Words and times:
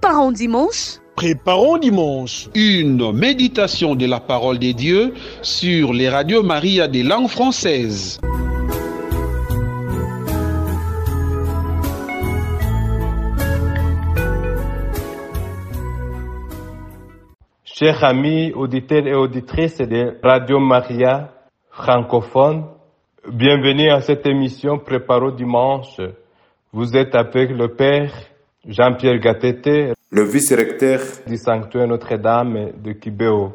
Préparons 0.00 0.30
dimanche. 0.30 0.98
Préparons 1.16 1.76
dimanche. 1.76 2.48
Une 2.54 3.10
méditation 3.12 3.96
de 3.96 4.06
la 4.06 4.20
parole 4.20 4.60
de 4.60 4.70
Dieu 4.70 5.12
sur 5.42 5.92
les 5.92 6.08
radios 6.08 6.44
Maria 6.44 6.86
des 6.86 7.02
langues 7.02 7.26
françaises. 7.26 8.20
Chers 17.64 18.04
amis 18.04 18.52
auditeurs 18.52 19.06
et 19.08 19.14
auditrices 19.14 19.78
de 19.78 20.16
Radio 20.22 20.60
Maria 20.60 21.32
francophone, 21.72 22.66
bienvenue 23.28 23.90
à 23.90 24.00
cette 24.00 24.26
émission 24.28 24.78
Préparons 24.78 25.32
dimanche. 25.32 26.00
Vous 26.72 26.96
êtes 26.96 27.16
avec 27.16 27.50
le 27.50 27.74
Père 27.74 28.12
Jean-Pierre 28.66 29.20
Gatete, 29.20 29.94
le 30.10 30.22
vice-recteur 30.24 31.00
du 31.28 31.36
sanctuaire 31.36 31.86
Notre-Dame 31.86 32.72
de 32.82 32.92
Kibéo. 32.92 33.52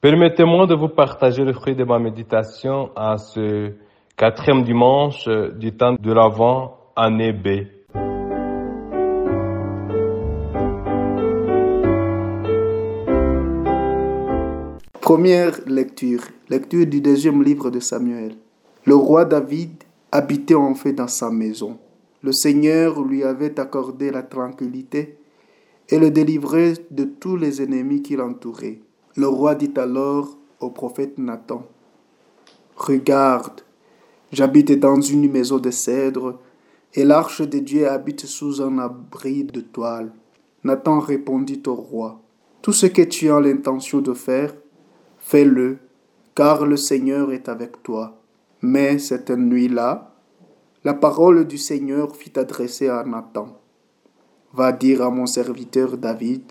Permettez-moi 0.00 0.66
de 0.68 0.76
vous 0.76 0.88
partager 0.88 1.42
le 1.44 1.52
fruit 1.52 1.74
de 1.74 1.82
ma 1.82 1.98
méditation 1.98 2.90
à 2.94 3.18
ce 3.18 3.72
quatrième 4.16 4.62
dimanche 4.62 5.28
du 5.58 5.72
temps 5.72 5.96
de 6.00 6.12
l'Avent 6.12 6.78
année 6.94 7.32
B. 7.32 7.66
Première 15.00 15.52
lecture, 15.66 16.22
lecture 16.48 16.86
du 16.86 17.00
deuxième 17.00 17.42
livre 17.42 17.70
de 17.70 17.80
Samuel. 17.80 18.36
Le 18.84 18.94
roi 18.94 19.24
David 19.24 19.82
habitait 20.12 20.54
en 20.54 20.74
fait 20.74 20.92
dans 20.92 21.08
sa 21.08 21.28
maison. 21.28 21.76
Le 22.24 22.32
Seigneur 22.32 23.02
lui 23.02 23.22
avait 23.22 23.60
accordé 23.60 24.10
la 24.10 24.22
tranquillité 24.22 25.18
et 25.90 25.98
le 25.98 26.10
délivrait 26.10 26.72
de 26.90 27.04
tous 27.04 27.36
les 27.36 27.60
ennemis 27.60 28.00
qui 28.00 28.16
l'entouraient. 28.16 28.80
Le 29.14 29.28
roi 29.28 29.54
dit 29.54 29.74
alors 29.76 30.38
au 30.58 30.70
prophète 30.70 31.18
Nathan, 31.18 31.66
Regarde, 32.76 33.60
j'habite 34.32 34.72
dans 34.72 35.02
une 35.02 35.30
maison 35.30 35.58
de 35.58 35.70
cèdre, 35.70 36.40
et 36.94 37.04
l'arche 37.04 37.42
de 37.42 37.58
Dieu 37.58 37.86
habite 37.86 38.24
sous 38.24 38.62
un 38.62 38.78
abri 38.78 39.44
de 39.44 39.60
toile. 39.60 40.10
Nathan 40.64 41.00
répondit 41.00 41.62
au 41.66 41.74
roi, 41.74 42.22
Tout 42.62 42.72
ce 42.72 42.86
que 42.86 43.02
tu 43.02 43.30
as 43.30 43.38
l'intention 43.38 44.00
de 44.00 44.14
faire, 44.14 44.54
fais-le, 45.18 45.76
car 46.34 46.64
le 46.64 46.78
Seigneur 46.78 47.32
est 47.32 47.50
avec 47.50 47.82
toi. 47.82 48.18
Mais 48.62 48.98
cette 48.98 49.30
nuit-là, 49.30 50.13
la 50.84 50.92
parole 50.92 51.46
du 51.46 51.56
Seigneur 51.56 52.14
fut 52.14 52.38
adressée 52.38 52.88
à 52.88 53.04
Nathan. 53.04 53.58
Va 54.52 54.70
dire 54.70 55.02
à 55.02 55.10
mon 55.10 55.26
serviteur 55.26 55.96
David, 55.96 56.42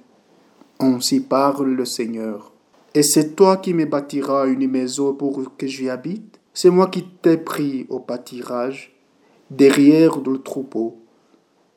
Ainsi 0.79 1.19
parle 1.19 1.69
le 1.69 1.85
Seigneur. 1.85 2.51
Et 2.95 3.03
c'est 3.03 3.35
toi 3.35 3.57
qui 3.57 3.75
me 3.75 3.85
bâtiras 3.85 4.47
une 4.47 4.67
maison 4.67 5.13
pour 5.13 5.55
que 5.55 5.67
j'y 5.67 5.89
habite? 5.89 6.39
C'est 6.53 6.71
moi 6.71 6.87
qui 6.87 7.03
t'ai 7.03 7.37
pris 7.37 7.85
au 7.89 7.99
pâtirage, 7.99 8.95
derrière 9.49 10.19
le 10.19 10.39
troupeau, 10.39 10.97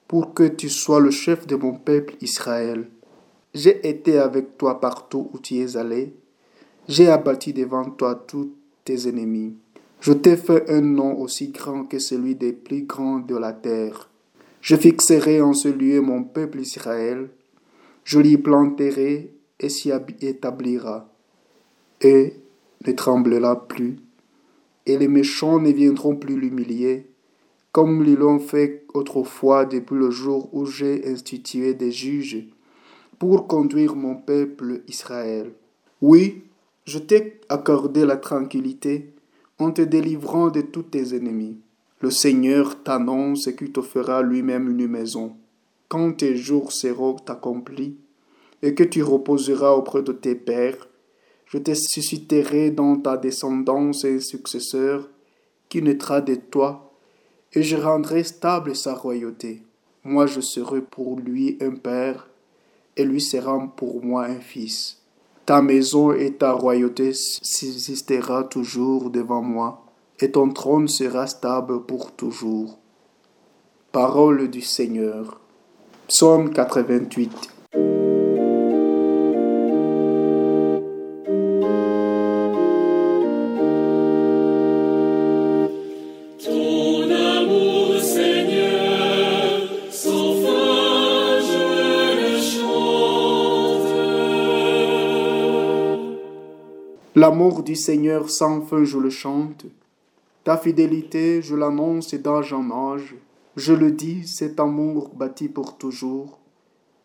pour 0.08 0.34
que 0.34 0.46
tu 0.46 0.68
sois 0.68 1.00
le 1.00 1.10
chef 1.10 1.46
de 1.46 1.56
mon 1.56 1.74
peuple 1.74 2.16
Israël. 2.20 2.88
J'ai 3.54 3.86
été 3.88 4.18
avec 4.18 4.58
toi 4.58 4.80
partout 4.80 5.30
où 5.32 5.38
tu 5.38 5.56
es 5.56 5.76
allé, 5.76 6.14
j'ai 6.88 7.08
abattu 7.08 7.52
devant 7.52 7.84
toi 7.90 8.14
tous 8.14 8.52
tes 8.84 9.08
ennemis. 9.08 9.56
Je 10.06 10.12
t'ai 10.12 10.36
fait 10.36 10.70
un 10.70 10.82
nom 10.82 11.18
aussi 11.20 11.48
grand 11.48 11.82
que 11.82 11.98
celui 11.98 12.36
des 12.36 12.52
plus 12.52 12.82
grands 12.82 13.18
de 13.18 13.34
la 13.34 13.52
terre. 13.52 14.08
Je 14.60 14.76
fixerai 14.76 15.40
en 15.40 15.52
ce 15.52 15.66
lieu 15.66 16.00
mon 16.00 16.22
peuple 16.22 16.60
Israël, 16.60 17.28
je 18.04 18.20
l'y 18.20 18.38
planterai 18.38 19.34
et 19.58 19.68
s'y 19.68 19.90
établira, 20.20 21.12
et 22.00 22.34
ne 22.86 22.92
tremblera 22.92 23.66
plus, 23.66 23.96
et 24.86 24.96
les 24.96 25.08
méchants 25.08 25.58
ne 25.58 25.72
viendront 25.72 26.14
plus 26.14 26.38
l'humilier, 26.38 27.10
comme 27.72 28.04
ils 28.06 28.14
l'ont 28.14 28.38
fait 28.38 28.84
autrefois 28.94 29.64
depuis 29.64 29.96
le 29.96 30.12
jour 30.12 30.48
où 30.52 30.66
j'ai 30.66 31.04
institué 31.08 31.74
des 31.74 31.90
juges 31.90 32.46
pour 33.18 33.48
conduire 33.48 33.96
mon 33.96 34.14
peuple 34.14 34.82
Israël. 34.86 35.50
Oui, 36.00 36.44
je 36.84 37.00
t'ai 37.00 37.40
accordé 37.48 38.06
la 38.06 38.18
tranquillité 38.18 39.15
en 39.58 39.70
te 39.70 39.82
délivrant 39.82 40.48
de 40.48 40.60
tous 40.60 40.82
tes 40.82 41.14
ennemis. 41.14 41.58
Le 42.00 42.10
Seigneur 42.10 42.82
t'annonce 42.82 43.48
qu'il 43.56 43.72
te 43.72 43.80
fera 43.80 44.22
lui-même 44.22 44.70
une 44.70 44.86
maison. 44.86 45.34
Quand 45.88 46.12
tes 46.12 46.36
jours 46.36 46.72
seront 46.72 47.16
accomplis 47.26 47.96
et 48.62 48.74
que 48.74 48.84
tu 48.84 49.02
reposeras 49.02 49.72
auprès 49.72 50.02
de 50.02 50.12
tes 50.12 50.34
pères, 50.34 50.88
je 51.46 51.58
te 51.58 51.72
susciterai 51.74 52.70
dans 52.70 52.96
ta 52.96 53.16
descendance 53.16 54.04
un 54.04 54.20
successeur 54.20 55.08
qui 55.68 55.80
naîtra 55.80 56.20
de 56.20 56.34
toi, 56.34 56.92
et 57.52 57.62
je 57.62 57.76
rendrai 57.76 58.24
stable 58.24 58.76
sa 58.76 58.94
royauté. 58.94 59.62
Moi 60.04 60.26
je 60.26 60.40
serai 60.40 60.80
pour 60.80 61.18
lui 61.18 61.56
un 61.60 61.76
père, 61.76 62.28
et 62.96 63.04
lui 63.04 63.20
sera 63.20 63.58
pour 63.76 64.04
moi 64.04 64.26
un 64.26 64.40
fils. 64.40 65.02
Ta 65.46 65.62
maison 65.62 66.12
et 66.12 66.32
ta 66.32 66.50
royauté 66.52 67.12
subsistera 67.14 68.42
toujours 68.42 69.10
devant 69.10 69.42
moi, 69.42 69.86
et 70.18 70.32
ton 70.32 70.50
trône 70.50 70.88
sera 70.88 71.28
stable 71.28 71.86
pour 71.86 72.10
toujours. 72.10 72.80
Parole 73.92 74.50
du 74.50 74.60
Seigneur. 74.60 75.40
Psaume 76.08 76.52
88. 76.52 77.55
L'amour 97.26 97.64
du 97.64 97.74
Seigneur 97.74 98.30
sans 98.30 98.60
fin, 98.60 98.84
je 98.84 98.98
le 98.98 99.10
chante. 99.10 99.66
Ta 100.44 100.56
fidélité, 100.56 101.42
je 101.42 101.56
l'annonce 101.56 102.14
d'âge 102.14 102.52
en 102.52 102.70
âge. 102.92 103.16
Je 103.56 103.72
le 103.72 103.90
dis, 103.90 104.24
cet 104.28 104.60
amour 104.60 105.10
bâti 105.12 105.48
pour 105.48 105.76
toujours. 105.76 106.38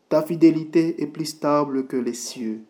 Ta 0.10 0.22
fidélité 0.22 1.02
est 1.02 1.08
plus 1.08 1.26
stable 1.26 1.88
que 1.88 1.98
les 1.98 2.14
cieux. 2.14 2.62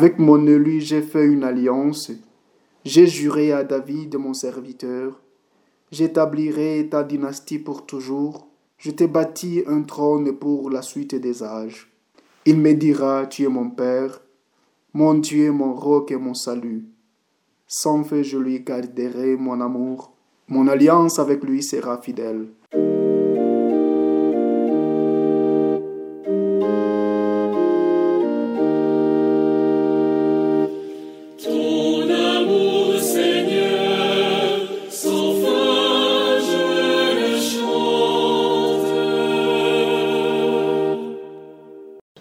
Avec 0.00 0.18
mon 0.18 0.46
élu, 0.46 0.80
j'ai 0.80 1.02
fait 1.02 1.26
une 1.26 1.44
alliance. 1.44 2.10
J'ai 2.86 3.06
juré 3.06 3.52
à 3.52 3.64
David, 3.64 4.16
mon 4.16 4.32
serviteur. 4.32 5.20
J'établirai 5.92 6.88
ta 6.90 7.04
dynastie 7.04 7.58
pour 7.58 7.84
toujours. 7.84 8.48
Je 8.78 8.92
t'ai 8.92 9.06
bâti 9.06 9.62
un 9.66 9.82
trône 9.82 10.32
pour 10.38 10.70
la 10.70 10.80
suite 10.80 11.14
des 11.14 11.42
âges. 11.42 11.92
Il 12.46 12.56
me 12.56 12.72
dira, 12.72 13.26
tu 13.26 13.42
es 13.42 13.48
mon 13.48 13.68
Père, 13.68 14.22
mon 14.94 15.12
Dieu, 15.12 15.52
mon 15.52 15.74
roc 15.74 16.10
et 16.12 16.16
mon 16.16 16.32
salut. 16.32 16.86
Sans 17.68 18.02
fait, 18.02 18.24
je 18.24 18.38
lui 18.38 18.58
garderai 18.60 19.36
mon 19.36 19.60
amour. 19.60 20.14
Mon 20.48 20.66
alliance 20.66 21.18
avec 21.18 21.44
lui 21.44 21.62
sera 21.62 21.98
fidèle. 22.00 22.48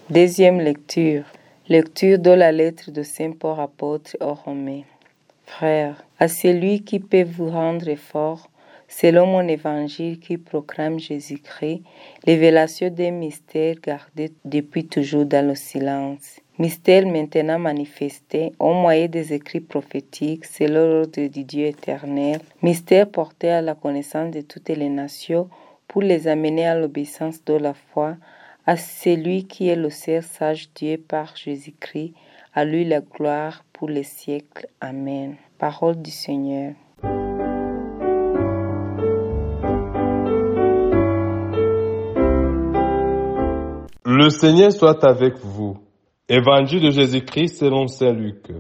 Deuxième 0.09 0.59
lecture. 0.59 1.21
Lecture 1.67 2.17
de 2.17 2.31
la 2.31 2.51
lettre 2.51 2.89
de 2.89 3.03
Saint 3.03 3.33
Paul 3.33 3.59
apôtre 3.59 4.17
aux 4.19 4.33
Romains. 4.33 4.81
Frères, 5.43 6.03
à 6.17 6.27
celui 6.27 6.83
qui 6.83 6.99
peut 6.99 7.21
vous 7.21 7.51
rendre 7.51 7.93
fort, 7.93 8.49
selon 8.87 9.27
mon 9.27 9.47
évangile 9.47 10.19
qui 10.19 10.39
proclame 10.39 10.97
Jésus-Christ, 10.97 11.83
révélation 12.25 12.89
des 12.89 13.11
mystères 13.11 13.75
gardés 13.75 14.33
depuis 14.45 14.87
toujours 14.87 15.25
dans 15.25 15.47
le 15.47 15.53
silence. 15.53 16.39
Mystère 16.57 17.05
maintenant 17.05 17.59
manifesté 17.59 18.53
au 18.57 18.73
moyen 18.73 19.05
des 19.05 19.31
écrits 19.31 19.59
prophétiques, 19.59 20.45
c'est 20.45 20.67
l'ordre 20.67 21.27
du 21.27 21.43
Dieu 21.43 21.67
éternel. 21.67 22.39
Mystère 22.63 23.07
porté 23.07 23.51
à 23.51 23.61
la 23.61 23.75
connaissance 23.75 24.31
de 24.31 24.41
toutes 24.41 24.69
les 24.69 24.89
nations 24.89 25.51
pour 25.87 26.01
les 26.01 26.27
amener 26.27 26.67
à 26.67 26.73
l'obéissance 26.73 27.45
de 27.45 27.53
la 27.53 27.75
foi, 27.75 28.15
à 28.69 28.77
celui 28.77 29.47
qui 29.47 29.67
est 29.67 29.75
le 29.75 29.89
seul 29.89 30.21
sage 30.21 30.69
Dieu 30.75 30.99
par 30.99 31.35
Jésus-Christ, 31.35 32.13
à 32.53 32.65
lui 32.65 32.85
la 32.85 33.01
gloire 33.01 33.63
pour 33.73 33.89
les 33.89 34.03
siècles. 34.03 34.67
Amen. 34.79 35.37
Parole 35.57 35.99
du 36.03 36.11
Seigneur. 36.11 36.73
Le 44.05 44.29
Seigneur 44.29 44.71
soit 44.71 45.03
avec 45.03 45.39
vous. 45.39 45.79
Évangile 46.27 46.83
de 46.83 46.91
Jésus-Christ 46.91 47.57
selon 47.57 47.87
Saint 47.87 48.13
Luc. 48.13 48.51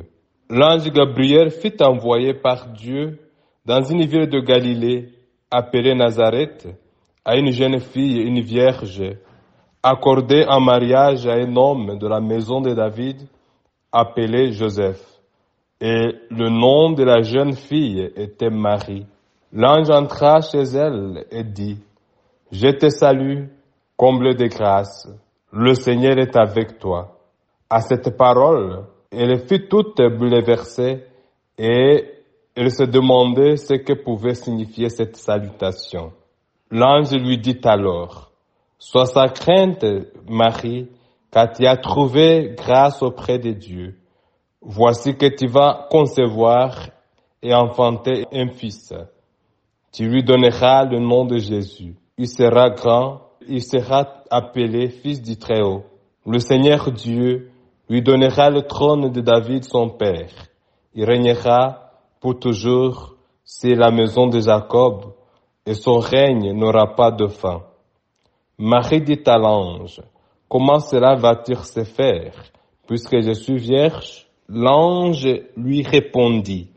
L'ange 0.49 0.89
Gabriel 0.91 1.51
fut 1.51 1.83
envoyé 1.83 2.33
par 2.33 2.69
Dieu 2.69 3.19
dans 3.63 3.83
une 3.83 4.07
ville 4.07 4.27
de 4.27 4.39
Galilée 4.39 5.09
appelée 5.51 5.93
Nazareth 5.93 6.67
à 7.23 7.37
une 7.37 7.51
jeune 7.51 7.79
fille, 7.79 8.23
une 8.23 8.41
vierge, 8.41 9.03
accordée 9.83 10.45
en 10.47 10.59
mariage 10.59 11.27
à 11.27 11.33
un 11.33 11.55
homme 11.55 11.97
de 11.97 12.07
la 12.07 12.19
maison 12.19 12.61
de 12.61 12.73
David 12.73 13.27
appelé 13.91 14.51
Joseph. 14.51 15.03
Et 15.81 16.13
le 16.29 16.49
nom 16.49 16.91
de 16.91 17.03
la 17.03 17.21
jeune 17.21 17.53
fille 17.53 18.11
était 18.15 18.49
Marie. 18.49 19.05
L'ange 19.53 19.89
entra 19.89 20.41
chez 20.41 20.63
elle 20.63 21.25
et 21.31 21.43
dit, 21.43 21.77
Je 22.51 22.67
te 22.67 22.89
salue, 22.89 23.45
comble 23.95 24.35
de 24.35 24.47
grâce, 24.47 25.07
le 25.51 25.73
Seigneur 25.73 26.17
est 26.17 26.35
avec 26.35 26.79
toi. 26.79 27.17
À 27.69 27.81
cette 27.81 28.15
parole, 28.17 28.83
elle 29.11 29.39
fut 29.47 29.67
toute 29.67 30.01
bouleversée 30.01 31.03
et 31.57 32.05
elle 32.55 32.71
se 32.71 32.83
demandait 32.83 33.55
ce 33.55 33.75
que 33.75 33.93
pouvait 33.93 34.35
signifier 34.35 34.89
cette 34.89 35.15
salutation. 35.15 36.11
L'ange 36.69 37.13
lui 37.13 37.37
dit 37.37 37.59
alors, 37.63 38.28
Sois 38.81 39.07
sa 39.07 39.27
crainte, 39.27 39.85
Marie, 40.25 40.87
car 41.31 41.51
tu 41.51 41.67
as 41.67 41.75
trouvé 41.75 42.55
grâce 42.57 43.03
auprès 43.03 43.37
de 43.37 43.51
Dieu. 43.51 43.99
Voici 44.61 45.15
que 45.17 45.25
tu 45.25 45.47
vas 45.47 45.87
concevoir 45.91 46.89
et 47.43 47.53
enfanter 47.53 48.25
un 48.31 48.47
fils. 48.47 48.93
Tu 49.91 50.07
lui 50.07 50.23
donneras 50.23 50.85
le 50.85 50.99
nom 50.99 51.25
de 51.25 51.37
Jésus. 51.37 51.95
Il 52.17 52.29
sera 52.29 52.69
grand, 52.69 53.21
il 53.47 53.61
sera 53.61 54.23
appelé 54.29 54.87
fils 54.89 55.21
du 55.21 55.37
Très-Haut. 55.37 55.83
Le 56.25 56.39
Seigneur 56.39 56.89
Dieu 56.91 57.51
lui 57.89 58.01
donnera 58.01 58.49
le 58.49 58.61
trône 58.61 59.11
de 59.11 59.19
David 59.19 59.65
son 59.65 59.89
père. 59.89 60.31
Il 60.93 61.03
régnera 61.03 61.91
pour 62.21 62.39
toujours 62.39 63.15
sur 63.43 63.75
la 63.75 63.91
maison 63.91 64.27
de 64.27 64.39
Jacob, 64.39 65.13
et 65.65 65.73
son 65.73 65.97
règne 65.97 66.53
n'aura 66.53 66.95
pas 66.95 67.11
de 67.11 67.27
fin. 67.27 67.63
Marie 68.61 69.01
dit 69.01 69.21
à 69.25 69.37
l'ange, 69.37 70.01
comment 70.49 70.79
cela 70.79 71.15
va-t-il 71.15 71.57
se 71.59 71.85
faire, 71.85 72.33
puisque 72.85 73.21
je 73.21 73.31
suis 73.31 73.57
vierge? 73.57 74.27
L'ange 74.49 75.27
lui 75.55 75.81
répondit, 75.81 76.67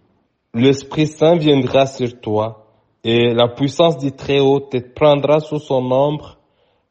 l'Esprit 0.54 1.08
Saint 1.08 1.36
viendra 1.36 1.86
sur 1.86 2.20
toi, 2.20 2.66
et 3.02 3.34
la 3.34 3.48
puissance 3.48 3.98
du 3.98 4.12
Très-Haut 4.12 4.60
te 4.60 4.78
prendra 4.78 5.40
sous 5.40 5.58
son 5.58 5.90
ombre. 5.90 6.38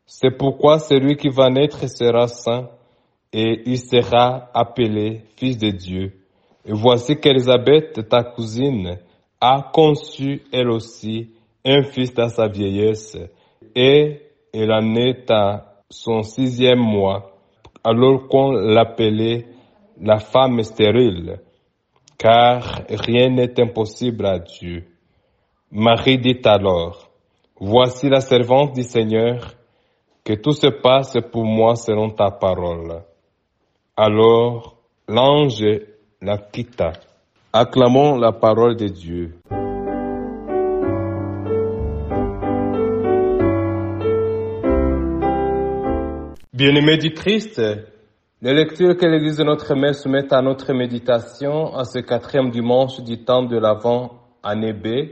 C'est 0.05 0.37
pourquoi 0.37 0.79
celui 0.79 1.15
qui 1.15 1.29
va 1.29 1.49
naître 1.49 1.87
sera 1.87 2.27
saint 2.27 2.67
et 3.31 3.61
il 3.65 3.77
sera 3.77 4.49
appelé 4.53 5.21
fils 5.37 5.57
de 5.57 5.69
Dieu. 5.69 6.11
Et 6.65 6.73
voici 6.73 7.15
qu'Élisabeth, 7.15 8.09
ta 8.09 8.23
cousine, 8.23 8.99
a 9.39 9.69
conçu 9.71 10.43
elle 10.51 10.69
aussi 10.69 11.29
un 11.63 11.83
fils 11.83 12.13
dans 12.13 12.27
sa 12.27 12.49
vieillesse, 12.49 13.17
et 13.73 14.30
elle 14.53 14.71
en 14.71 14.95
est 14.95 15.29
à 15.31 15.81
son 15.89 16.23
sixième 16.23 16.79
mois, 16.79 17.31
alors 17.83 18.27
qu'on 18.27 18.51
l'appelait 18.51 19.45
la 19.99 20.19
femme 20.19 20.61
stérile, 20.63 21.39
car 22.17 22.81
rien 22.89 23.29
n'est 23.29 23.59
impossible 23.59 24.25
à 24.25 24.39
Dieu. 24.39 24.85
Marie 25.71 26.17
dit 26.17 26.41
alors, 26.45 27.09
Voici 27.59 28.09
la 28.09 28.21
servante 28.21 28.73
du 28.73 28.81
Seigneur, 28.81 29.53
que 30.23 30.33
tout 30.33 30.53
se 30.53 30.67
passe 30.67 31.17
pour 31.31 31.45
moi 31.45 31.75
selon 31.75 32.09
ta 32.09 32.31
parole. 32.31 33.03
Alors 33.95 34.77
l'ange 35.07 35.63
la 36.21 36.37
quitta. 36.37 36.93
Acclamons 37.53 38.17
la 38.17 38.31
parole 38.31 38.75
de 38.75 38.87
Dieu. 38.87 39.35
Bien-aimés 46.63 46.97
du 46.97 47.09
Christ, 47.09 47.59
les 48.39 48.53
lectures 48.53 48.95
que 48.95 49.07
l'Église 49.07 49.37
de 49.37 49.43
notre 49.43 49.73
Mère 49.73 49.95
soumet 49.95 50.31
à 50.31 50.43
notre 50.43 50.73
méditation 50.73 51.75
à 51.75 51.85
ce 51.85 51.97
quatrième 51.97 52.51
dimanche 52.51 53.01
du 53.01 53.23
temps 53.23 53.41
de 53.41 53.57
l'Avent 53.57 54.11
année 54.43 54.71
B 54.71 55.09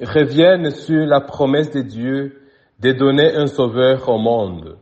reviennent 0.00 0.70
sur 0.70 1.04
la 1.04 1.20
promesse 1.20 1.70
de 1.70 1.82
Dieu 1.82 2.40
de 2.80 2.92
donner 2.92 3.34
un 3.34 3.46
sauveur 3.46 4.08
au 4.08 4.16
monde. 4.16 4.78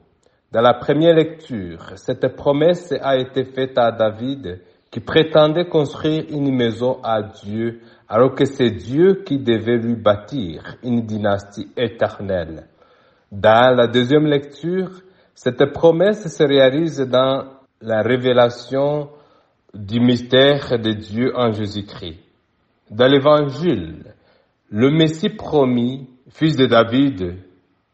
Dans 0.53 0.61
la 0.61 0.75
première 0.75 1.17
lecture, 1.17 1.91
cette 1.97 2.37
promesse 2.37 2.95
a 3.03 3.17
été 3.17 3.43
faite 3.43 3.77
à 3.77 3.91
David 3.91 4.61
qui 4.93 5.01
prétendait 5.01 5.67
construire 5.67 6.27
une 6.31 6.55
maison 6.55 7.01
à 7.03 7.23
Dieu 7.25 7.81
alors 8.09 8.37
que 8.37 8.45
c'est 8.45 8.71
Dieu 8.71 9.25
qui 9.27 9.41
devait 9.41 9.79
lui 9.79 9.97
bâtir 9.97 10.77
une 10.85 11.01
dynastie 11.01 11.71
éternelle. 11.77 12.69
Dans 13.33 13.75
la 13.75 13.89
deuxième 13.89 14.27
lecture, 14.27 14.91
cette 15.41 15.67
promesse 15.67 16.27
se 16.37 16.43
réalise 16.43 16.99
dans 16.99 17.45
la 17.81 18.03
révélation 18.03 19.09
du 19.73 20.01
mystère 20.01 20.81
de 20.81 20.91
Dieu 20.91 21.33
en 21.37 21.53
Jésus-Christ. 21.53 22.19
Dans 22.91 23.07
l'évangile, 23.07 24.17
le 24.69 24.91
Messie 24.91 25.29
promis, 25.29 26.11
fils 26.31 26.57
de 26.57 26.67
David, 26.67 27.37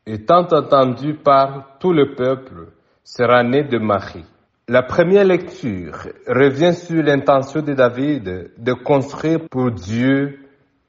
étant 0.07 0.47
entendu 0.53 1.17
par 1.17 1.77
tout 1.81 1.93
le 1.93 2.15
peuple, 2.15 2.69
sera 3.03 3.43
né 3.43 3.63
de 3.65 3.77
Marie. 3.77 4.25
La 4.67 4.83
première 4.83 5.25
lecture 5.25 6.09
revient 6.27 6.73
sur 6.73 7.03
l'intention 7.03 7.61
de 7.61 7.75
David 7.75 8.53
de 8.57 8.73
construire 8.73 9.41
pour 9.51 9.71
Dieu 9.71 10.39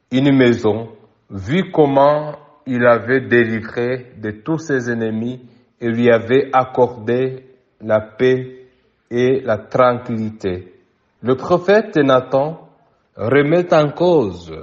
une 0.09 0.33
maison, 0.33 0.87
vu 1.29 1.69
comment 1.73 2.37
il 2.65 2.85
avait 2.85 3.27
délivré 3.27 4.13
de 4.21 4.31
tous 4.31 4.59
ses 4.59 4.89
ennemis 4.89 5.41
et 5.81 5.89
lui 5.89 6.09
avait 6.09 6.49
accordé 6.53 7.45
la 7.81 7.99
paix 7.99 8.67
et 9.11 9.41
la 9.41 9.57
tranquillité. 9.57 10.73
Le 11.21 11.35
prophète 11.35 11.97
Nathan 11.97 12.69
remet 13.15 13.73
en 13.73 13.89
cause 13.91 14.53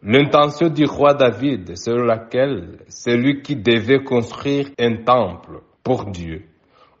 L'intention 0.00 0.68
du 0.68 0.84
roi 0.84 1.14
David, 1.14 1.76
selon 1.76 2.04
laquelle 2.04 2.78
c'est 2.86 3.16
lui 3.16 3.42
qui 3.42 3.56
devait 3.56 4.04
construire 4.04 4.68
un 4.78 5.02
temple 5.02 5.60
pour 5.82 6.04
Dieu, 6.04 6.44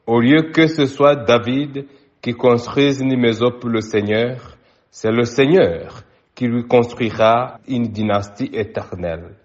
au 0.04 0.20
lieu 0.20 0.50
que 0.50 0.66
ce 0.66 0.86
soit 0.86 1.14
David 1.14 1.86
qui 2.20 2.32
construise 2.32 3.00
une 3.00 3.16
maison 3.16 3.52
pour 3.52 3.70
le 3.70 3.82
Seigneur, 3.82 4.56
c'est 4.90 5.12
le 5.12 5.22
Seigneur 5.22 6.02
qui 6.34 6.48
lui 6.48 6.66
construira 6.66 7.60
une 7.68 7.86
dynastie 7.86 8.50
éternelle. 8.52 9.36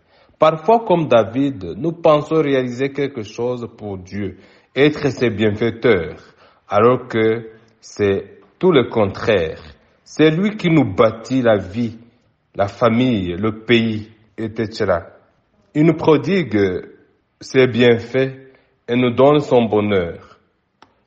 Parfois, 0.44 0.84
comme 0.86 1.08
David, 1.08 1.64
nous 1.78 1.94
pensons 1.94 2.42
réaliser 2.42 2.92
quelque 2.92 3.24
chose 3.24 3.66
pour 3.78 3.98
Dieu, 3.98 4.40
être 4.76 5.10
ses 5.10 5.30
bienfaiteurs, 5.30 6.18
alors 6.68 7.08
que 7.08 7.52
c'est 7.80 8.42
tout 8.60 8.74
le 8.74 8.90
contraire. 8.90 9.62
C'est 10.04 10.32
lui 10.32 10.58
qui 10.58 10.70
nous 10.70 10.84
bâtit 10.84 11.42
la 11.42 11.56
vie 11.56 11.98
la 12.56 12.68
famille, 12.68 13.38
le 13.38 13.64
pays, 13.64 14.12
etc. 14.38 14.98
Il 15.76 15.86
nous 15.86 15.96
prodigue 15.96 16.60
ses 17.40 17.68
bienfaits 17.68 18.36
et 18.90 18.96
nous 18.98 19.12
donne 19.12 19.40
son 19.40 19.64
bonheur. 19.64 20.42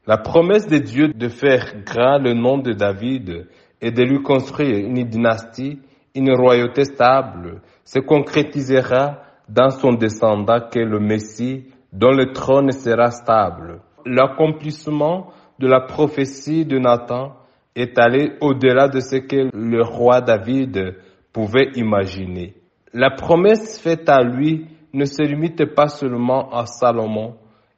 La 0.06 0.16
promesse 0.16 0.66
de 0.66 0.78
Dieu 0.78 1.08
de 1.08 1.28
faire 1.28 1.74
grand 1.84 2.16
le 2.16 2.32
nom 2.32 2.56
de 2.56 2.72
David 2.72 3.48
et 3.82 3.90
de 3.90 4.02
lui 4.02 4.22
construire 4.22 4.78
une 4.78 5.04
dynastie, 5.04 5.78
une 6.14 6.32
royauté 6.34 6.84
stable, 6.84 7.60
se 7.84 7.98
concrétisera 7.98 9.25
dans 9.48 9.70
son 9.70 9.92
descendant 9.92 10.68
est 10.74 10.84
le 10.84 10.98
Messie, 11.00 11.66
dont 11.92 12.12
le 12.12 12.32
trône 12.32 12.72
sera 12.72 13.10
stable. 13.10 13.80
L'accomplissement 14.04 15.32
de 15.58 15.66
la 15.66 15.80
prophétie 15.80 16.64
de 16.64 16.78
Nathan 16.78 17.36
est 17.74 17.98
allé 17.98 18.32
au-delà 18.40 18.88
de 18.88 19.00
ce 19.00 19.16
que 19.16 19.50
le 19.52 19.82
roi 19.82 20.20
David 20.20 20.96
pouvait 21.32 21.70
imaginer. 21.74 22.54
La 22.92 23.10
promesse 23.10 23.80
faite 23.80 24.08
à 24.08 24.22
lui 24.22 24.66
ne 24.92 25.04
se 25.04 25.22
limite 25.22 25.74
pas 25.74 25.88
seulement 25.88 26.50
à 26.50 26.66
Salomon, 26.66 27.34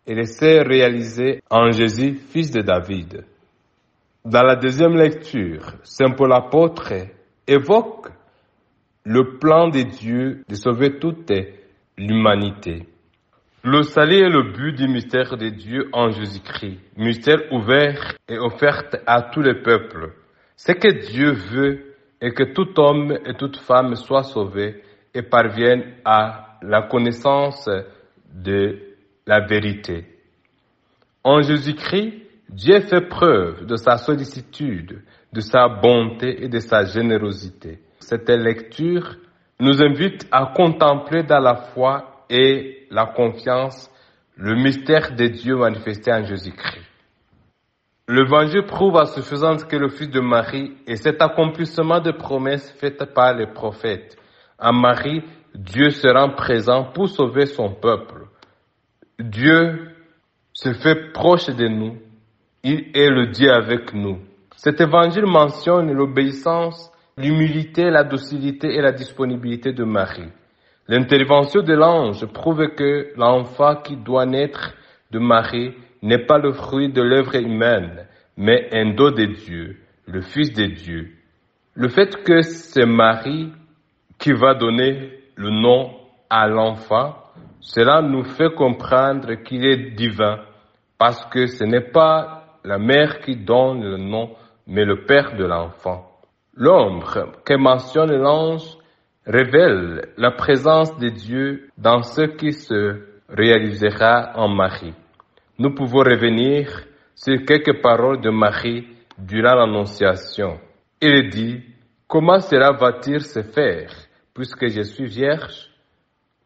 elle 0.06 0.26
s'est 0.26 0.62
réalisée 0.62 1.42
en 1.50 1.70
Jésus, 1.70 2.14
fils 2.14 2.50
de 2.50 2.62
David. 2.62 3.24
Dans 4.24 4.42
la 4.42 4.56
deuxième 4.56 4.96
lecture, 4.96 5.74
Saint 5.82 6.12
Paul 6.12 6.32
apôtre 6.32 6.92
évoque 7.46 8.08
le 9.08 9.38
plan 9.38 9.68
de 9.68 9.80
Dieu 9.80 10.44
de 10.50 10.54
sauver 10.54 10.98
toute 10.98 11.32
l'humanité. 11.96 12.86
Le 13.64 13.82
salut 13.82 14.16
est 14.16 14.28
le 14.28 14.52
but 14.52 14.74
du 14.74 14.86
mystère 14.86 15.38
de 15.38 15.48
Dieu 15.48 15.88
en 15.94 16.10
Jésus-Christ, 16.10 16.78
mystère 16.98 17.40
ouvert 17.50 18.16
et 18.28 18.36
offert 18.36 18.84
à 19.06 19.22
tous 19.22 19.40
les 19.40 19.62
peuples. 19.62 20.12
Ce 20.56 20.72
que 20.72 20.88
Dieu 21.10 21.32
veut 21.32 21.94
est 22.20 22.32
que 22.32 22.52
tout 22.52 22.78
homme 22.78 23.16
et 23.24 23.32
toute 23.32 23.56
femme 23.56 23.94
soient 23.94 24.24
sauvés 24.24 24.82
et 25.14 25.22
parviennent 25.22 25.94
à 26.04 26.58
la 26.60 26.82
connaissance 26.82 27.66
de 28.30 28.78
la 29.26 29.40
vérité. 29.40 30.04
En 31.24 31.40
Jésus-Christ, 31.40 32.12
Dieu 32.50 32.80
fait 32.80 33.08
preuve 33.08 33.64
de 33.64 33.76
sa 33.76 33.96
sollicitude, 33.96 35.02
de 35.32 35.40
sa 35.40 35.66
bonté 35.66 36.44
et 36.44 36.48
de 36.48 36.58
sa 36.60 36.84
générosité. 36.84 37.78
Cette 38.08 38.30
lecture 38.30 39.16
nous 39.60 39.82
invite 39.82 40.26
à 40.32 40.54
contempler 40.56 41.24
dans 41.24 41.40
la 41.40 41.56
foi 41.56 42.24
et 42.30 42.86
la 42.90 43.04
confiance, 43.04 43.90
le 44.34 44.54
mystère 44.54 45.14
de 45.14 45.26
Dieu 45.26 45.56
manifesté 45.56 46.10
en 46.10 46.24
Jésus-Christ. 46.24 46.86
L'évangile 48.08 48.64
prouve 48.64 48.96
à 48.96 49.04
suffisance 49.04 49.62
que 49.64 49.76
le 49.76 49.90
Fils 49.90 50.08
de 50.08 50.20
Marie 50.20 50.72
est 50.86 50.96
cet 50.96 51.20
accomplissement 51.20 52.00
de 52.00 52.12
promesses 52.12 52.72
faites 52.80 53.12
par 53.12 53.34
les 53.34 53.46
prophètes. 53.46 54.16
En 54.58 54.72
Marie, 54.72 55.22
Dieu 55.54 55.90
se 55.90 56.08
rend 56.08 56.30
présent 56.30 56.84
pour 56.84 57.10
sauver 57.10 57.44
son 57.44 57.74
peuple. 57.74 58.28
Dieu 59.18 59.90
se 60.54 60.72
fait 60.72 61.12
proche 61.12 61.48
de 61.50 61.68
nous. 61.68 61.98
Il 62.64 62.90
est 62.94 63.10
le 63.10 63.26
Dieu 63.26 63.52
avec 63.52 63.92
nous. 63.92 64.18
Cet 64.56 64.80
évangile 64.80 65.26
mentionne 65.26 65.92
l'obéissance, 65.92 66.90
l'humilité, 67.18 67.90
la 67.90 68.04
docilité 68.04 68.74
et 68.74 68.80
la 68.80 68.92
disponibilité 68.92 69.72
de 69.72 69.84
Marie. 69.84 70.30
L'intervention 70.86 71.62
de 71.62 71.74
l'ange 71.74 72.24
prouve 72.26 72.68
que 72.74 73.12
l'enfant 73.16 73.76
qui 73.76 73.96
doit 73.96 74.24
naître 74.24 74.74
de 75.10 75.18
Marie 75.18 75.74
n'est 76.02 76.24
pas 76.24 76.38
le 76.38 76.52
fruit 76.52 76.90
de 76.90 77.02
l'œuvre 77.02 77.34
humaine, 77.34 78.06
mais 78.36 78.68
un 78.72 78.94
don 78.94 79.10
de 79.10 79.24
Dieu, 79.24 79.76
le 80.06 80.22
Fils 80.22 80.52
de 80.54 80.66
Dieu. 80.66 81.10
Le 81.74 81.88
fait 81.88 82.22
que 82.24 82.40
c'est 82.42 82.86
Marie 82.86 83.52
qui 84.18 84.32
va 84.32 84.54
donner 84.54 85.12
le 85.36 85.50
nom 85.50 85.90
à 86.30 86.46
l'enfant, 86.48 87.16
cela 87.60 88.00
nous 88.00 88.24
fait 88.24 88.54
comprendre 88.54 89.34
qu'il 89.44 89.64
est 89.64 89.90
divin, 89.90 90.40
parce 90.96 91.24
que 91.26 91.46
ce 91.46 91.64
n'est 91.64 91.90
pas 91.92 92.44
la 92.64 92.78
mère 92.78 93.20
qui 93.20 93.36
donne 93.36 93.82
le 93.82 93.96
nom, 93.96 94.30
mais 94.66 94.84
le 94.84 95.04
père 95.04 95.36
de 95.36 95.44
l'enfant. 95.44 96.07
L'ombre 96.60 97.40
que 97.44 97.54
mentionne 97.54 98.16
l'ange 98.16 98.76
révèle 99.24 100.08
la 100.16 100.32
présence 100.32 100.98
de 100.98 101.08
Dieu 101.08 101.68
dans 101.78 102.02
ce 102.02 102.22
qui 102.22 102.52
se 102.52 103.06
réalisera 103.28 104.32
en 104.34 104.48
Marie. 104.48 104.94
Nous 105.56 105.72
pouvons 105.72 106.00
revenir 106.00 106.68
sur 107.14 107.44
quelques 107.46 107.80
paroles 107.80 108.20
de 108.20 108.30
Marie 108.30 108.88
durant 109.16 109.54
l'Annonciation. 109.54 110.58
Il 111.00 111.30
dit, 111.30 111.62
comment 112.08 112.40
cela 112.40 112.72
va-t-il 112.72 113.20
se 113.20 113.42
faire 113.42 113.92
puisque 114.34 114.66
je 114.66 114.82
suis 114.82 115.06
vierge? 115.06 115.70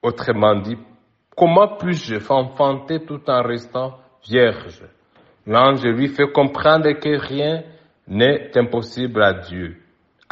Autrement 0.02 0.56
dit, 0.56 0.76
comment 1.34 1.76
puis-je 1.78 2.16
enfanter 2.28 3.02
tout 3.06 3.22
en 3.30 3.40
restant 3.42 3.98
vierge? 4.28 4.82
L'ange 5.46 5.82
lui 5.86 6.08
fait 6.08 6.30
comprendre 6.30 6.92
que 7.00 7.18
rien 7.18 7.62
n'est 8.06 8.50
impossible 8.58 9.22
à 9.22 9.32
Dieu. 9.32 9.81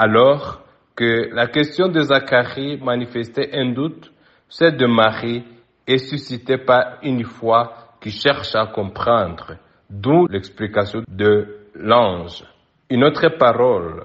Alors, 0.03 0.63
que 0.97 1.29
la 1.35 1.47
question 1.49 1.89
de 1.89 2.01
Zacharie 2.01 2.79
manifestait 2.79 3.51
un 3.53 3.73
doute, 3.73 4.11
celle 4.49 4.79
de 4.79 4.87
Marie 4.87 5.45
est 5.87 5.99
suscitée 5.99 6.57
par 6.57 7.01
une 7.03 7.23
foi 7.25 7.75
qui 8.01 8.11
cherche 8.11 8.55
à 8.55 8.65
comprendre, 8.65 9.59
d'où 9.91 10.27
l'explication 10.27 11.03
de 11.07 11.67
l'ange. 11.75 12.43
Une 12.89 13.05
autre 13.05 13.29
parole, 13.39 14.05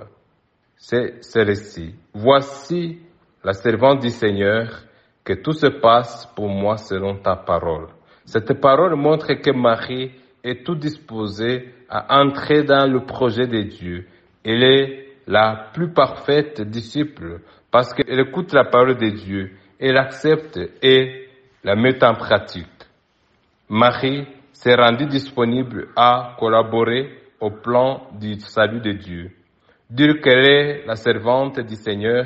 c'est 0.75 1.23
celle-ci. 1.23 1.95
Voici 2.13 2.99
la 3.41 3.53
servante 3.53 4.01
du 4.01 4.09
Seigneur, 4.09 4.67
que 5.23 5.31
tout 5.31 5.53
se 5.53 5.67
passe 5.67 6.29
pour 6.35 6.49
moi 6.49 6.75
selon 6.75 7.15
ta 7.19 7.37
parole. 7.37 7.87
Cette 8.25 8.59
parole 8.59 8.95
montre 8.97 9.33
que 9.35 9.51
Marie 9.51 10.11
est 10.43 10.65
tout 10.65 10.75
disposée 10.75 11.73
à 11.87 12.19
entrer 12.21 12.63
dans 12.63 12.85
le 12.85 13.05
projet 13.05 13.47
de 13.47 13.61
Dieu. 13.61 14.07
Elle 14.43 14.61
est 14.61 15.04
la 15.27 15.69
plus 15.73 15.89
parfaite 15.91 16.61
disciple 16.61 17.41
parce 17.71 17.93
qu'elle 17.93 18.19
écoute 18.19 18.53
la 18.53 18.65
parole 18.65 18.97
de 18.97 19.09
Dieu, 19.09 19.51
elle 19.79 19.97
accepte 19.97 20.59
et 20.81 21.27
la 21.63 21.75
met 21.75 22.03
en 22.03 22.13
pratique. 22.13 22.67
Marie 23.67 24.25
s'est 24.53 24.75
rendue 24.75 25.07
disponible 25.07 25.89
à 25.95 26.35
collaborer 26.39 27.09
au 27.39 27.51
plan 27.51 28.07
du 28.19 28.39
salut 28.39 28.79
de 28.79 28.91
Dieu. 28.93 29.31
Dire 29.89 30.21
qu'elle 30.21 30.45
est 30.45 30.85
la 30.85 30.95
servante 30.95 31.59
du 31.59 31.75
Seigneur 31.75 32.25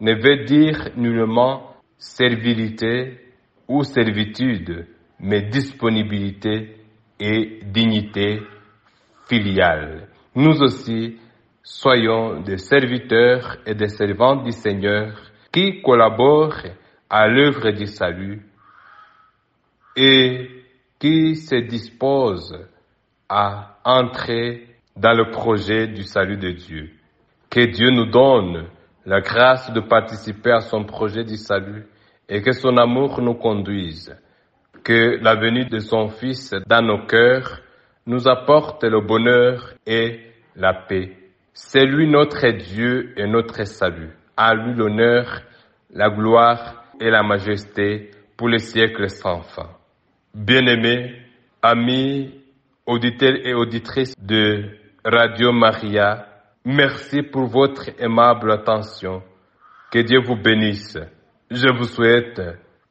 ne 0.00 0.14
veut 0.14 0.44
dire 0.44 0.90
nullement 0.96 1.74
servilité 1.98 3.18
ou 3.68 3.82
servitude, 3.82 4.86
mais 5.18 5.42
disponibilité 5.42 6.76
et 7.18 7.60
dignité 7.64 8.42
filiale. 9.28 10.08
Nous 10.34 10.62
aussi, 10.62 11.16
soyons 11.66 12.42
des 12.42 12.58
serviteurs 12.58 13.56
et 13.66 13.74
des 13.74 13.88
servantes 13.88 14.44
du 14.44 14.52
Seigneur 14.52 15.20
qui 15.50 15.82
collaborent 15.82 16.62
à 17.10 17.26
l'œuvre 17.26 17.70
du 17.72 17.88
salut 17.88 18.40
et 19.96 20.48
qui 21.00 21.34
se 21.34 21.56
disposent 21.56 22.56
à 23.28 23.78
entrer 23.84 24.76
dans 24.96 25.12
le 25.12 25.32
projet 25.32 25.88
du 25.88 26.04
salut 26.04 26.36
de 26.36 26.50
Dieu. 26.52 26.90
Que 27.50 27.66
Dieu 27.66 27.90
nous 27.90 28.06
donne 28.06 28.68
la 29.04 29.20
grâce 29.20 29.72
de 29.72 29.80
participer 29.80 30.52
à 30.52 30.60
son 30.60 30.84
projet 30.84 31.24
du 31.24 31.36
salut 31.36 31.84
et 32.28 32.42
que 32.42 32.52
son 32.52 32.76
amour 32.76 33.20
nous 33.20 33.34
conduise. 33.34 34.16
Que 34.84 35.18
la 35.20 35.34
venue 35.34 35.64
de 35.64 35.80
son 35.80 36.10
Fils 36.10 36.54
dans 36.68 36.82
nos 36.82 37.06
cœurs 37.06 37.60
nous 38.06 38.28
apporte 38.28 38.84
le 38.84 39.00
bonheur 39.00 39.74
et 39.84 40.20
la 40.54 40.72
paix. 40.72 41.25
C'est 41.58 41.86
lui 41.86 42.06
notre 42.06 42.46
Dieu 42.48 43.14
et 43.16 43.26
notre 43.26 43.64
salut. 43.64 44.10
À 44.36 44.54
lui 44.54 44.74
l'honneur, 44.74 45.40
la 45.90 46.10
gloire 46.10 46.84
et 47.00 47.08
la 47.08 47.22
majesté 47.22 48.10
pour 48.36 48.50
les 48.50 48.58
siècles 48.58 49.08
sans 49.08 49.40
fin. 49.40 49.70
Bien-aimés, 50.34 51.16
amis, 51.62 52.34
auditeurs 52.84 53.36
et 53.42 53.54
auditrices 53.54 54.12
de 54.20 54.64
Radio 55.02 55.50
Maria, 55.52 56.26
merci 56.66 57.22
pour 57.22 57.46
votre 57.46 57.88
aimable 57.98 58.52
attention. 58.52 59.22
Que 59.90 60.00
Dieu 60.00 60.20
vous 60.20 60.36
bénisse. 60.36 60.98
Je 61.50 61.70
vous 61.74 61.84
souhaite 61.84 62.38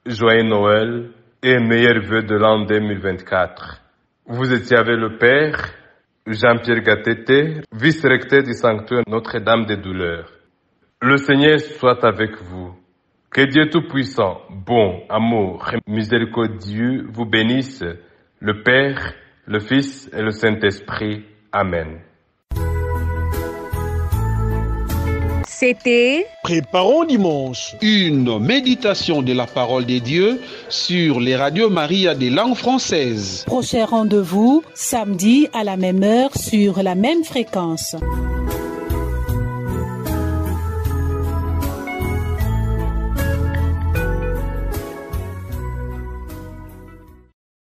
joyeux 0.08 0.42
Noël 0.42 1.12
et 1.44 1.60
meilleurs 1.60 2.02
vœux 2.02 2.24
de 2.24 2.34
l'an 2.36 2.66
2024. 2.66 3.84
Vous 4.26 4.52
étiez 4.52 4.76
avec 4.76 4.98
le 4.98 5.20
Père, 5.20 5.72
Jean-Pierre 6.28 6.82
Gatete, 6.82 7.64
vice-recteur 7.72 8.42
du 8.42 8.54
sanctuaire 8.54 9.04
Notre-Dame 9.08 9.66
des 9.66 9.78
Douleurs. 9.78 10.32
Le 11.00 11.18
Seigneur 11.18 11.60
soit 11.60 12.04
avec 12.04 12.42
vous. 12.42 12.74
Que 13.30 13.42
Dieu 13.42 13.70
Tout-Puissant, 13.70 14.42
bon, 14.50 15.04
amour, 15.08 15.70
miséricordieux 15.88 17.06
vous 17.12 17.26
bénisse, 17.26 17.84
le 18.40 18.64
Père, 18.64 19.14
le 19.46 19.60
Fils 19.60 20.10
et 20.12 20.22
le 20.24 20.32
Saint-Esprit. 20.32 21.26
Amen. 21.52 22.00
C'était 25.58 26.28
Préparons 26.44 27.06
dimanche. 27.06 27.78
Une 27.82 28.40
méditation 28.40 29.22
de 29.22 29.32
la 29.32 29.46
parole 29.48 29.86
des 29.86 30.02
dieux 30.02 30.42
sur 30.68 31.22
les 31.22 31.38
radios 31.38 31.70
Maria 31.70 32.14
des 32.14 32.30
langues 32.30 32.56
françaises. 32.56 33.46
Prochain 33.46 33.86
rendez-vous 33.86 34.64
samedi 34.74 35.48
à 35.54 35.64
la 35.64 35.78
même 35.78 36.04
heure 36.04 36.36
sur 36.36 36.84
la 36.84 36.94
même 36.94 37.24
fréquence. 37.24 37.96